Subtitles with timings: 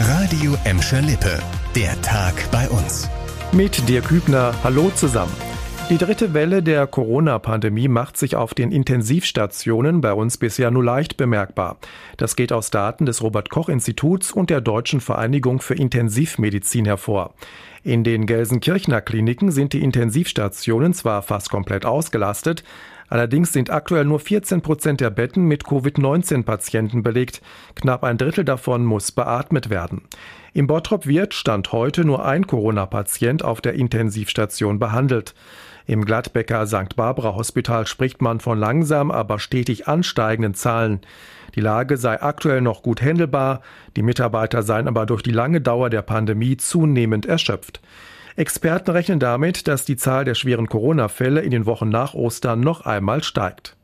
[0.00, 1.40] Radio Emscher Lippe.
[1.74, 3.10] Der Tag bei uns.
[3.50, 4.54] Mit dir Kübner.
[4.62, 5.32] Hallo zusammen.
[5.90, 11.16] Die dritte Welle der Corona-Pandemie macht sich auf den Intensivstationen bei uns bisher nur leicht
[11.16, 11.78] bemerkbar.
[12.16, 17.34] Das geht aus Daten des Robert-Koch-Instituts und der Deutschen Vereinigung für Intensivmedizin hervor.
[17.82, 22.62] In den Gelsenkirchener Kliniken sind die Intensivstationen zwar fast komplett ausgelastet,
[23.08, 27.40] Allerdings sind aktuell nur 14 Prozent der Betten mit Covid-19-Patienten belegt.
[27.74, 30.02] Knapp ein Drittel davon muss beatmet werden.
[30.52, 35.34] Im Bottrop wird Stand heute nur ein Corona-Patient auf der Intensivstation behandelt.
[35.86, 36.96] Im Gladbecker St.
[36.96, 41.00] Barbara Hospital spricht man von langsam, aber stetig ansteigenden Zahlen.
[41.54, 43.62] Die Lage sei aktuell noch gut händelbar,
[43.96, 47.80] die Mitarbeiter seien aber durch die lange Dauer der Pandemie zunehmend erschöpft.
[48.38, 52.82] Experten rechnen damit, dass die Zahl der schweren Corona-Fälle in den Wochen nach Ostern noch
[52.82, 53.76] einmal steigt.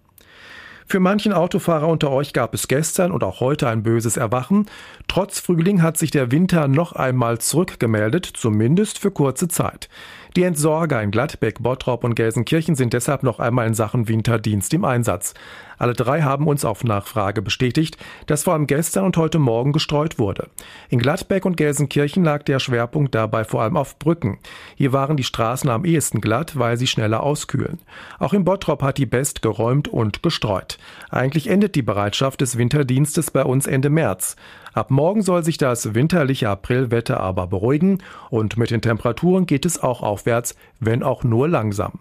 [0.87, 4.66] Für manchen Autofahrer unter euch gab es gestern und auch heute ein böses Erwachen.
[5.09, 9.88] Trotz Frühling hat sich der Winter noch einmal zurückgemeldet, zumindest für kurze Zeit.
[10.37, 14.85] Die Entsorger in Gladbeck, Bottrop und Gelsenkirchen sind deshalb noch einmal in Sachen Winterdienst im
[14.85, 15.32] Einsatz.
[15.79, 20.19] Alle drei haben uns auf Nachfrage bestätigt, dass vor allem gestern und heute Morgen gestreut
[20.19, 20.48] wurde.
[20.88, 24.38] In Gladbeck und Gelsenkirchen lag der Schwerpunkt dabei vor allem auf Brücken.
[24.74, 27.79] Hier waren die Straßen am ehesten glatt, weil sie schneller auskühlen.
[28.19, 30.73] Auch in Bottrop hat die Best geräumt und gestreut.
[31.10, 34.36] Eigentlich endet die Bereitschaft des Winterdienstes bei uns Ende März.
[34.72, 37.98] Ab morgen soll sich das winterliche Aprilwetter aber beruhigen
[38.30, 42.00] und mit den Temperaturen geht es auch aufwärts, wenn auch nur langsam.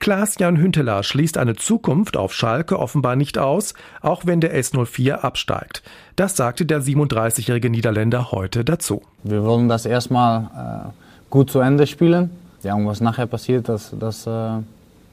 [0.00, 5.82] Klaas-Jan Hünteler schließt eine Zukunft auf Schalke offenbar nicht aus, auch wenn der S04 absteigt.
[6.14, 9.02] Das sagte der 37-jährige Niederländer heute dazu.
[9.24, 10.88] Wir wollen das erstmal äh,
[11.30, 12.30] gut zu Ende spielen.
[12.62, 14.60] Ja, und was nachher passiert, das, das äh,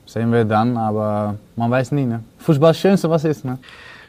[0.06, 2.06] sehen wir dann, aber man weiß nie.
[2.06, 2.24] Ne?
[2.40, 3.46] Fußball ist das Schönste, was ist.
[3.46, 3.60] Ne?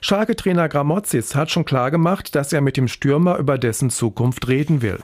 [0.00, 5.00] Schalke-Trainer Gramozis hat schon klargemacht, dass er mit dem Stürmer über dessen Zukunft reden will.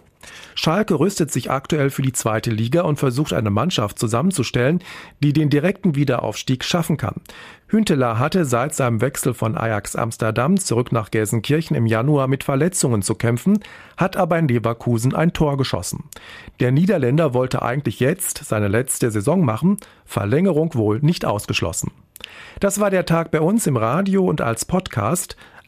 [0.55, 4.81] Schalke rüstet sich aktuell für die zweite Liga und versucht eine Mannschaft zusammenzustellen,
[5.21, 7.21] die den direkten Wiederaufstieg schaffen kann.
[7.69, 13.01] Hünteler hatte seit seinem Wechsel von Ajax Amsterdam zurück nach Gelsenkirchen im Januar mit Verletzungen
[13.01, 13.61] zu kämpfen,
[13.97, 16.05] hat aber in Leverkusen ein Tor geschossen.
[16.61, 21.93] Der Niederländer wollte eigentlich jetzt seine letzte Saison machen, Verlängerung wohl nicht ausgeschlossen.
[22.61, 25.37] Das war der Tag bei uns im Radio und als Podcast.